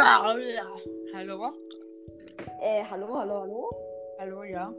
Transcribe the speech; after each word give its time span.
Hallo? 1.14 1.52
Äh, 2.62 2.82
hallo, 2.90 3.18
hallo, 3.18 3.40
hallo. 3.40 3.70
Hallo, 4.18 4.44
ja. 4.44 4.74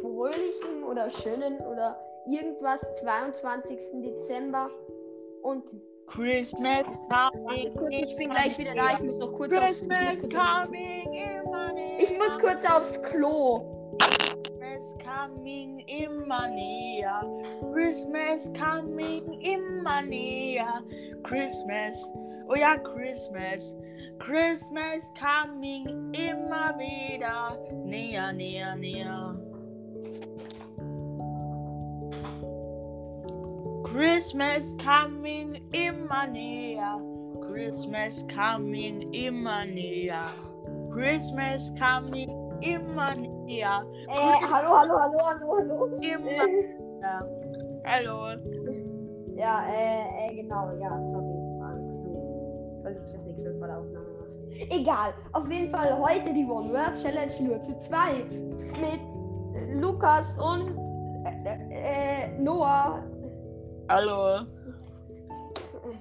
Fröhlichen 0.00 0.82
oder 0.82 1.08
schönen 1.08 1.60
oder 1.60 1.96
irgendwas 2.26 2.80
22. 3.00 3.78
Dezember 4.02 4.70
und 5.42 5.70
Christmas 6.08 6.98
coming. 7.08 7.72
kurz, 7.76 7.94
ich 7.94 8.16
bin 8.16 8.30
in 8.30 8.30
gleich 8.30 8.58
wieder 8.58 8.74
da. 8.74 8.94
Ich 8.94 9.00
muss 9.04 9.18
noch 9.18 9.32
kurz 9.34 9.56
aufs, 9.56 9.80
Christmas 9.86 10.22
muss 10.22 10.30
kurz, 10.30 10.34
coming 10.34 11.12
ich 11.98 12.18
muss 12.18 12.38
kurz 12.40 12.68
aufs 12.68 13.00
Klo. 13.04 13.96
Christmas 14.58 14.96
coming 15.04 15.78
immer 15.86 16.48
näher. 16.48 17.22
Christmas 17.72 18.50
coming 18.52 19.40
immer 19.42 20.02
näher. 20.02 20.82
Christmas, 21.22 22.10
oh 22.48 22.56
ja, 22.56 22.76
Christmas. 22.78 23.76
Christmas 24.18 25.12
coming 25.14 26.12
immer 26.12 26.74
wieder 26.78 27.58
näher, 27.84 28.32
näher, 28.32 28.76
näher. 28.76 29.34
Christmas 33.84 34.74
coming 34.78 35.56
immer 35.72 36.26
näher. 36.26 37.00
Christmas 37.40 38.24
coming 38.28 39.12
immer 39.14 39.64
näher. 39.64 40.22
Christmas 40.92 41.70
coming 41.78 42.28
immer 42.60 43.14
näher. 43.14 43.84
Äh, 44.08 44.40
hallo, 44.50 44.76
hallo, 44.76 44.98
hallo, 44.98 45.18
hallo, 45.24 45.56
hallo. 45.58 45.84
Immer 46.00 46.30
Äh, 46.30 46.46
näher. 46.46 47.20
Hallo. 47.84 48.36
ja, 49.36 49.62
äh, 49.70 50.28
äh, 50.28 50.34
genau, 50.34 50.70
ja, 50.80 50.90
sorry. 51.06 51.38
Soll 52.82 52.92
ich 53.06 53.12
das 53.12 53.22
nächste 53.24 53.52
Mal 53.54 53.68
machen? 53.68 54.07
Egal, 54.58 55.14
auf 55.32 55.48
jeden 55.48 55.70
Fall 55.70 55.96
heute 55.98 56.32
die 56.34 56.44
One 56.44 56.72
Word 56.72 57.00
Challenge 57.00 57.32
nur 57.40 57.62
zu 57.62 57.78
zweit. 57.78 58.30
Mit 58.80 59.00
Lukas 59.80 60.26
und 60.36 60.76
äh, 61.44 62.26
äh, 62.26 62.38
Noah. 62.38 63.02
Hallo. 63.88 64.46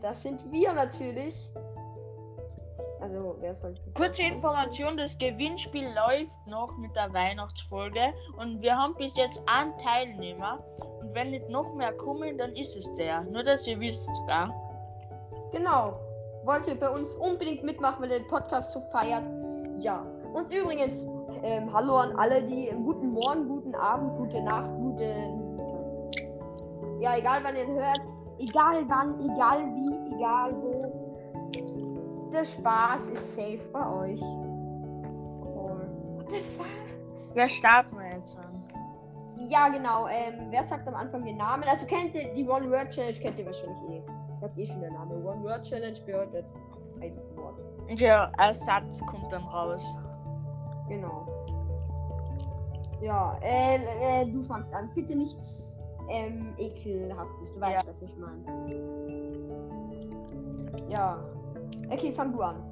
Das 0.02 0.22
sind 0.22 0.52
wir 0.52 0.74
natürlich. 0.74 1.36
Also, 3.00 3.36
wer 3.40 3.56
soll 3.56 3.76
das 3.76 3.94
Kurze 3.94 4.24
sagen? 4.24 4.36
Information, 4.36 4.98
das 4.98 5.18
Gewinnspiel 5.18 5.86
läuft 5.86 6.48
noch 6.48 6.76
mit 6.78 6.96
der 6.96 7.14
Weihnachtsfolge 7.14 8.14
und 8.38 8.62
wir 8.62 8.76
haben 8.76 8.96
bis 8.96 9.16
jetzt 9.16 9.40
einen 9.46 9.78
Teilnehmer 9.78 10.64
und 11.00 11.14
wenn 11.14 11.30
nicht 11.30 11.48
noch 11.48 11.74
mehr 11.76 11.94
kommen, 11.94 12.38
dann 12.38 12.56
ist 12.56 12.76
es 12.76 12.92
der. 12.96 13.22
Nur, 13.22 13.44
dass 13.44 13.68
ihr 13.68 13.80
wisst, 13.80 14.10
gell? 14.28 14.50
Genau. 15.52 16.07
Wollt 16.48 16.66
ihr 16.66 16.80
bei 16.80 16.90
uns 16.90 17.14
unbedingt 17.18 17.64
mitmachen, 17.66 18.02
weil 18.02 18.10
ihr 18.10 18.20
den 18.20 18.28
Podcast 18.30 18.72
so 18.72 18.80
feiert? 18.90 19.24
Ja. 19.80 20.06
Und 20.34 20.50
übrigens, 20.50 21.06
ähm, 21.44 21.74
hallo 21.74 21.98
an 21.98 22.16
alle, 22.16 22.42
die 22.42 22.72
einen 22.72 22.86
guten 22.86 23.12
Morgen, 23.12 23.50
guten 23.50 23.76
Abend, 23.76 24.16
gute 24.16 24.42
Nacht, 24.42 24.70
guten. 24.78 26.10
Ja, 27.02 27.18
egal 27.18 27.42
wann 27.44 27.54
ihr 27.54 27.68
hört, 27.68 28.00
egal 28.40 28.86
wann, 28.88 29.20
egal 29.20 29.66
wie, 29.76 30.16
egal 30.16 30.56
wo. 30.56 32.32
Der 32.32 32.46
Spaß 32.46 33.10
ist 33.10 33.36
safe 33.36 33.60
bei 33.74 33.86
euch. 33.98 34.22
Cool. 34.22 35.86
What 36.16 36.30
the 36.30 36.42
fuck? 36.58 36.66
Wer 37.34 37.48
starten 37.50 37.98
wir 37.98 38.16
jetzt 38.16 38.38
an? 38.38 38.64
Ja, 39.50 39.68
genau. 39.68 40.08
Ähm, 40.08 40.48
wer 40.50 40.64
sagt 40.64 40.88
am 40.88 40.96
Anfang 40.96 41.26
den 41.26 41.36
Namen? 41.36 41.66
Also 41.66 41.86
kennt 41.86 42.16
ihr 42.16 42.34
die 42.34 42.48
One 42.48 42.72
Word 42.72 42.92
Challenge, 42.92 43.20
kennt 43.20 43.38
ihr 43.38 43.46
wahrscheinlich 43.48 43.82
eh. 43.90 44.02
Ich 44.48 44.52
hab 44.52 44.58
eh 44.60 44.66
schon 44.66 44.82
den 44.82 44.94
Namen. 44.94 45.26
One 45.26 45.44
Word 45.44 45.64
Challenge 45.64 46.00
bedeutet 46.06 46.46
ein 47.02 47.18
Wort. 47.36 47.66
Der 48.00 48.32
Ersatz 48.38 49.02
kommt 49.06 49.32
dann 49.32 49.44
raus. 49.44 49.84
Genau. 50.88 51.28
Ja, 53.02 53.38
äh, 53.42 54.22
äh, 54.22 54.26
du 54.32 54.42
fangst 54.44 54.74
an. 54.74 54.90
Bitte 54.96 55.16
nichts 55.16 55.82
ähm, 56.10 56.54
ekelhaftes. 56.58 57.52
Du 57.54 57.60
weißt, 57.60 57.86
Ja. 57.86 57.90
was 57.90 58.02
ich 58.02 58.16
meine. 58.18 58.46
Ja. 60.90 61.20
Okay, 61.90 62.14
fang 62.14 62.32
du 62.32 62.42
an. 62.42 62.64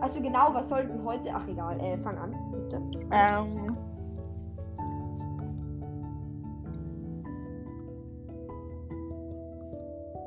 Also 0.00 0.20
genau, 0.22 0.54
was 0.54 0.68
sollten 0.70 1.04
heute? 1.04 1.30
Ach 1.34 1.46
egal, 1.46 1.78
äh, 1.80 1.98
fang 1.98 2.16
an, 2.16 2.34
bitte. 2.52 2.80
Ähm. 3.12 3.76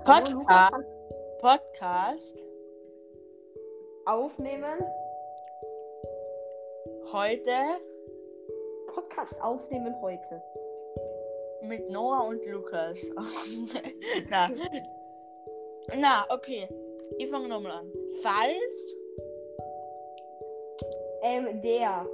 Podcast. 0.05 0.99
Podcast. 1.39 2.37
aufnehmen. 4.05 4.83
Heute 7.13 7.51
Podcast 8.93 9.41
aufnehmen 9.41 9.95
heute. 10.01 10.41
mit 11.61 11.89
Noah 11.89 12.27
und 12.27 12.45
Lukas. 12.45 12.97
Na. 14.29 14.49
Na, 15.95 16.25
okay. 16.29 16.67
Ich 17.17 17.29
fange 17.29 17.47
nochmal 17.47 17.71
an. 17.71 17.91
Falls. 18.21 18.95
Ähm, 21.21 21.61
der. 21.61 22.05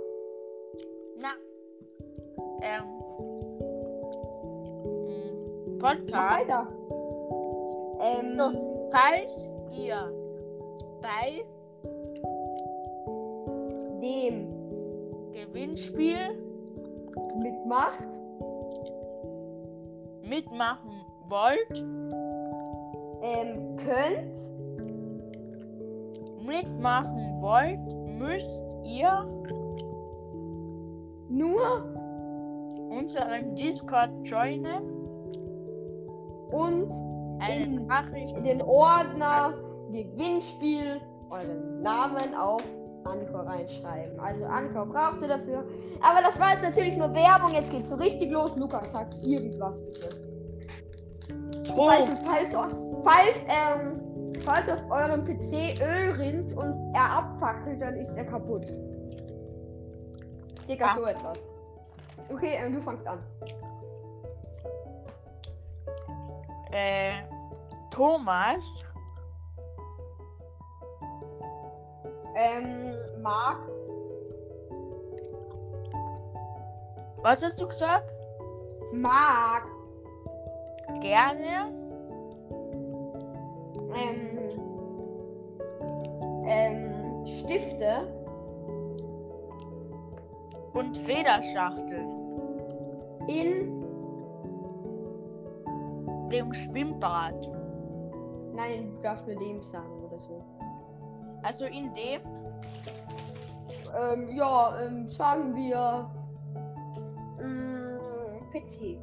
Na. 1.18 1.32
Ähm. 2.62 3.00
Mach 5.80 5.96
Podcast. 5.96 6.40
weiter. 6.40 6.68
Ähm, 8.00 8.36
So, 8.38 8.90
falls 8.92 9.50
ihr 9.72 10.12
bei 11.02 11.44
dem 14.02 14.48
Gewinnspiel 15.34 16.18
mitmacht, 17.42 18.04
mitmachen 20.24 20.92
wollt, 21.28 21.86
ähm, 23.22 23.76
könnt, 23.78 24.40
mitmachen 26.46 27.42
wollt, 27.42 27.80
müsst 28.18 28.64
ihr 28.86 29.28
nur 31.30 31.84
unseren 32.90 33.56
Discord 33.56 34.10
joinen, 34.24 35.00
und 36.52 36.92
eine 37.40 37.64
In- 37.64 37.88
Nachricht 37.88 38.36
in 38.38 38.44
den 38.44 38.62
Ordner 38.62 39.54
Gewinnspiel 39.92 41.02
euren 41.30 41.82
Namen 41.82 42.34
auf 42.36 42.62
Anchor 43.06 43.42
reinschreiben. 43.48 44.20
Also 44.20 44.46
Anchor 44.46 44.86
braucht 44.86 45.22
ihr 45.22 45.30
dafür. 45.30 45.64
Aber 46.02 46.22
das 46.22 46.40
war 46.40 46.52
jetzt 46.54 46.64
natürlich 46.64 46.98
nur 46.98 47.14
Werbung. 47.14 47.52
Jetzt 47.52 47.72
geht's 47.72 47.90
so 47.90 47.96
richtig 47.96 48.30
los. 48.32 48.56
Lukas 48.56 48.92
sagt 48.92 49.16
irgendwas 49.24 49.82
bitte. 49.86 50.10
Oh, 51.76 51.88
Falls, 51.88 52.14
falls, 52.26 52.56
falls, 53.04 53.38
ähm, 53.48 54.34
falls 54.44 54.68
auf 54.70 54.92
eurem 54.92 55.24
PC 55.24 55.80
Öl 55.82 56.12
rinnt 56.18 56.52
und 56.58 56.94
er 56.94 57.10
abfackelt, 57.18 57.82
dann 57.82 57.96
ist 57.96 58.12
er 58.16 58.26
kaputt. 58.26 58.66
Digga, 60.68 60.88
Ah. 60.88 60.96
so 60.98 61.06
etwas. 61.06 61.38
Okay, 62.32 62.58
ähm, 62.64 62.74
du 62.76 62.82
fangst 62.82 63.08
an. 63.08 63.20
Äh, 66.72 67.12
Thomas. 67.92 68.84
Ähm, 72.36 72.94
Marc, 73.22 73.60
Was 77.22 77.44
hast 77.44 77.60
du 77.60 77.68
gesagt? 77.68 78.10
Marc, 78.94 79.68
Gerne. 81.02 81.72
Ähm, 83.94 84.40
ähm, 86.46 87.26
Stifte. 87.26 88.08
Und 90.74 90.98
Federschachteln. 90.98 92.10
In, 93.28 93.79
dem 96.30 96.54
Schwimmbad. 96.54 97.36
nein, 98.54 98.92
du 98.96 99.02
darfst 99.02 99.26
nur 99.28 99.36
dem 99.38 99.62
sagen 99.64 100.04
oder 100.04 100.20
so. 100.20 100.44
Also 101.44 101.66
in 101.66 101.94
dem 101.94 102.22
Ähm, 103.98 104.36
ja, 104.36 104.80
ähm, 104.86 105.08
sagen 105.10 105.56
wir, 105.56 106.10
ähm, 107.42 108.00
PC. 108.52 109.00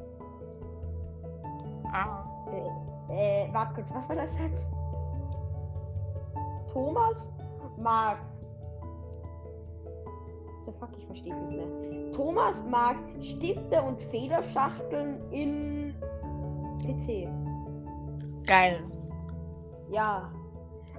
ah, 1.93 2.23
Äh, 3.09 3.49
warte 3.53 3.75
kurz, 3.75 3.93
was 3.95 4.09
war 4.09 4.17
das 4.17 4.31
jetzt? 4.39 4.67
Thomas 6.73 7.31
mag. 7.79 8.19
The 10.67 10.73
fuck, 10.79 10.91
ich 10.99 11.07
verstehe 11.07 11.35
nicht 11.35 11.57
mehr. 11.57 12.13
Thomas 12.13 12.63
mag 12.69 12.97
Stifte 13.21 13.81
und 13.83 14.01
Federschachteln 14.03 15.21
im 15.33 15.95
PC. 16.79 17.29
Geil. 18.47 18.81
Ja. 19.91 20.31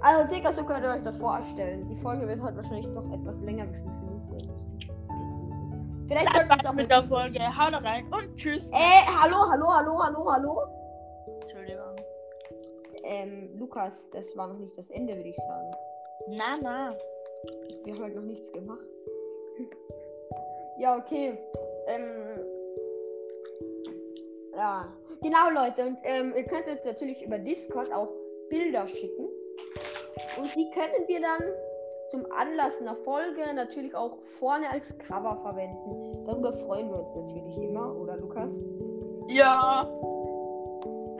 Also 0.01 0.29
circa 0.29 0.53
so 0.53 0.63
könnt 0.63 0.83
ihr 0.83 0.91
euch 0.91 1.03
das 1.03 1.17
vorstellen. 1.17 1.87
Die 1.89 1.97
Folge 1.97 2.27
wird 2.27 2.41
heute 2.41 2.57
wahrscheinlich 2.57 2.87
noch 2.87 3.11
etwas 3.11 3.39
länger 3.41 3.65
wie 3.71 3.81
Minuten. 3.81 4.17
Vielleicht 6.07 6.33
sollten 6.33 6.49
wir 6.49 6.57
es 6.59 6.65
auch 6.65 6.73
Mit 6.73 6.89
der 6.89 7.03
Folge. 7.03 7.39
Haut 7.39 7.73
rein 7.83 8.05
und 8.05 8.35
tschüss. 8.35 8.69
Äh, 8.71 9.05
hallo, 9.05 9.49
hallo, 9.49 9.67
hallo, 9.67 10.03
hallo, 10.03 10.31
hallo. 10.31 10.61
Entschuldigung. 11.41 11.95
Ähm, 13.03 13.57
Lukas, 13.57 14.09
das 14.11 14.25
war 14.37 14.47
noch 14.47 14.59
nicht 14.59 14.77
das 14.77 14.89
Ende, 14.89 15.15
würde 15.15 15.29
ich 15.29 15.35
sagen. 15.35 15.71
Na, 16.29 16.55
na. 16.61 16.89
Wir 17.83 17.93
haben 17.93 18.03
halt 18.03 18.15
noch 18.15 18.23
nichts 18.23 18.51
gemacht. 18.51 18.85
ja, 20.77 20.95
okay. 20.97 21.37
Ähm, 21.87 22.39
ja. 24.55 24.93
Genau, 25.21 25.49
Leute. 25.49 25.85
Und 25.85 25.97
ähm, 26.03 26.33
ihr 26.35 26.43
könnt 26.43 26.67
uns 26.67 26.83
natürlich 26.85 27.23
über 27.23 27.37
Discord 27.37 27.91
auch 27.91 28.09
Bilder 28.49 28.87
schicken. 28.87 29.27
Und 30.37 30.55
die 30.55 30.69
können 30.71 31.07
wir 31.07 31.21
dann 31.21 31.41
zum 32.09 32.25
Anlass 32.31 32.79
einer 32.79 32.95
Folge 32.97 33.53
natürlich 33.53 33.93
auch 33.95 34.17
vorne 34.39 34.69
als 34.69 34.83
Cover 34.99 35.37
verwenden. 35.41 36.25
Darüber 36.25 36.53
freuen 36.53 36.89
wir 36.89 36.99
uns 36.99 37.15
natürlich 37.15 37.57
immer, 37.57 37.95
oder 37.95 38.17
Lukas? 38.17 38.53
Ja. 39.27 39.89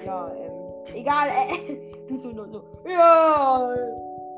Ja, 0.06 0.34
ähm, 0.36 0.52
egal, 0.94 1.30
äh, 1.30 1.78
du 2.08 2.18
so 2.18 2.30
nur 2.30 2.48
so. 2.48 2.62
Ja. 2.88 3.76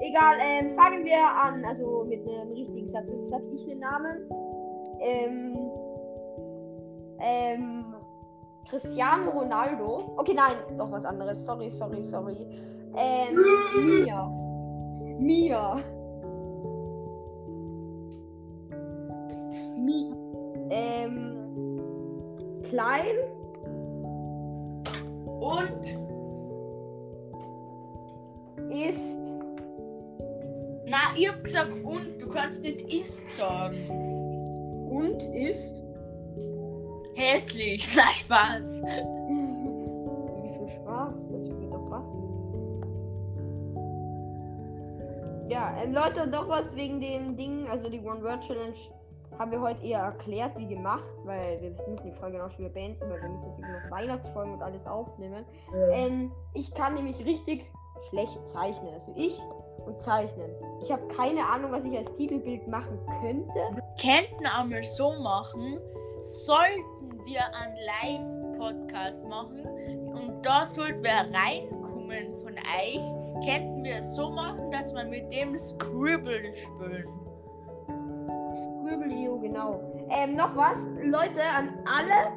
Egal, 0.01 0.37
ähm, 0.41 0.75
fangen 0.75 1.05
wir 1.05 1.19
an, 1.19 1.63
also 1.65 2.05
mit 2.05 2.21
einem 2.27 2.53
richtigen 2.53 2.89
Satz. 2.91 3.05
Jetzt 3.07 3.29
sag 3.29 3.41
ich 3.51 3.65
den 3.65 3.79
Namen. 3.79 4.29
Ähm, 5.01 5.71
ähm, 7.19 7.93
Cristiano 8.69 9.31
Ronaldo. 9.31 10.13
Okay, 10.17 10.33
nein, 10.33 10.57
doch 10.77 10.91
was 10.91 11.03
anderes. 11.03 11.43
Sorry, 11.45 11.71
sorry, 11.71 12.03
sorry. 12.05 12.35
Ähm, 12.95 13.35
Mia. 14.03 14.27
Mia. 15.19 15.83
Mi. 19.75 20.13
Ähm, 20.69 21.81
klein. 22.69 23.15
Und 25.39 25.97
Ist. 28.69 29.19
na, 30.85 30.97
ich 31.15 31.27
hab 31.27 31.43
gesagt 31.43 31.71
und. 31.83 32.21
Du 32.21 32.29
kannst 32.29 32.61
nicht 32.61 32.93
ist 32.93 33.29
sagen. 33.31 33.89
Und 34.89 35.21
ist. 35.33 35.88
Hässlich. 37.15 37.87
Na 37.95 38.13
Spaß. 38.13 38.81
Wieso 40.43 40.67
Spaß? 40.67 41.13
Das 41.31 41.49
wird 41.49 41.73
doch 41.73 41.89
passen. 41.89 42.29
Ja, 45.49 45.75
ähm, 45.83 45.93
Leute, 45.93 46.29
doch 46.29 46.47
was 46.47 46.75
wegen 46.75 47.01
den 47.01 47.35
Dingen, 47.35 47.67
also 47.67 47.89
die 47.89 47.99
One-Word-Challenge 47.99 48.75
haben 49.37 49.51
wir 49.51 49.61
heute 49.61 49.85
eher 49.85 49.99
erklärt, 49.99 50.57
wie 50.57 50.67
gemacht, 50.67 51.05
weil 51.23 51.61
wir 51.61 51.71
müssen 51.71 51.97
die 52.03 52.11
Folge 52.11 52.37
noch 52.37 52.51
schon 52.51 52.65
wieder 52.65 52.73
beenden, 52.73 53.01
weil 53.01 53.21
wir 53.21 53.29
müssen 53.29 53.49
natürlich 53.51 53.83
noch 53.83 53.91
Weihnachtsfolgen 53.91 54.53
und 54.53 54.61
alles 54.61 54.85
aufnehmen. 54.85 55.45
Ähm, 55.93 56.31
ich 56.53 56.73
kann 56.73 56.95
nämlich 56.95 57.17
richtig 57.25 57.65
schlecht 58.09 58.37
zeichnen. 58.53 58.93
Also 58.93 59.13
ich 59.15 59.39
und 59.85 59.99
zeichnen. 59.99 60.51
Ich 60.81 60.91
habe 60.91 61.07
keine 61.07 61.45
Ahnung, 61.45 61.71
was 61.71 61.83
ich 61.83 61.97
als 61.97 62.11
Titelbild 62.13 62.67
machen 62.67 62.99
könnte. 63.21 63.53
Wir 63.53 63.83
könnten 63.99 64.45
einmal 64.45 64.83
so 64.83 65.11
machen, 65.21 65.79
sollten 66.21 67.25
wir 67.25 67.41
einen 67.55 67.77
Live-Podcast 68.53 69.25
machen 69.25 69.65
und 70.09 70.45
da 70.45 70.65
sollten 70.65 71.03
wir 71.03 71.11
reinkommen 71.11 72.37
von 72.39 72.53
euch, 72.53 73.45
könnten 73.45 73.83
wir 73.83 73.97
es 73.97 74.15
so 74.15 74.29
machen, 74.31 74.69
dass 74.71 74.93
wir 74.93 75.05
mit 75.05 75.31
dem 75.31 75.57
Scribble 75.57 76.53
spielen. 76.53 77.07
Scribble.io, 78.55 79.39
genau. 79.39 79.79
Ähm, 80.09 80.35
noch 80.35 80.55
was, 80.55 80.77
Leute, 81.03 81.41
an 81.43 81.69
alle, 81.85 82.31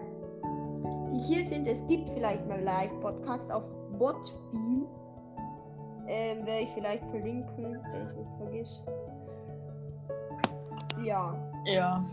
die 1.12 1.19
hier 1.19 1.44
sind, 1.46 1.67
es 1.67 1.84
gibt 1.87 2.11
vielleicht 2.11 2.46
mal 2.46 2.61
Live-Podcasts 2.61 3.50
auf 3.50 3.64
Botbean. 3.99 4.87
Ähm, 6.06 6.44
werde 6.44 6.62
ich 6.62 6.70
vielleicht 6.75 7.05
verlinken, 7.11 7.81
wenn 7.93 8.06
ich 8.06 8.14
nicht 8.14 8.31
vergiss. 8.38 8.84
Ja, 11.02 11.34
Ja. 11.64 12.05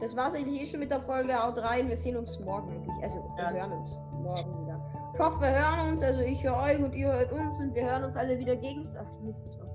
Das 0.00 0.14
war's 0.16 0.34
eigentlich 0.34 0.62
eh 0.62 0.66
schon 0.66 0.80
mit 0.80 0.90
der 0.90 1.00
Folge. 1.00 1.32
Haut 1.34 1.58
rein, 1.58 1.88
wir 1.88 1.96
sehen 1.96 2.16
uns 2.16 2.38
morgen 2.40 2.70
eigentlich. 2.70 3.02
Also, 3.02 3.16
wir 3.36 3.44
Ja. 3.44 3.50
hören 3.50 3.72
uns 3.72 3.92
morgen 4.22 4.62
wieder. 4.64 4.80
Ich 5.14 5.20
hoffe, 5.20 5.40
wir 5.40 5.50
hören 5.50 5.92
uns. 5.92 6.02
Also, 6.02 6.20
ich 6.20 6.42
höre 6.44 6.56
euch 6.56 6.78
und 6.78 6.94
ihr 6.94 7.12
hört 7.12 7.32
uns 7.32 7.58
und 7.60 7.74
wir 7.74 7.84
hören 7.90 8.04
uns 8.04 8.16
alle 8.16 8.38
wieder 8.38 8.56
gegenseitig. 8.56 9.08
Ach, 9.18 9.20
Mist, 9.22 9.46
das 9.46 9.58
war. 9.58 9.66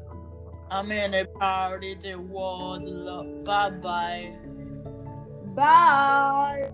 I'm 0.72 0.90
in 0.92 1.14
a 1.14 1.26
party, 1.38 1.98
the 2.02 2.16
world, 2.16 2.86
bye 3.44 3.72
bye. 3.82 4.32
Bye! 5.54 6.72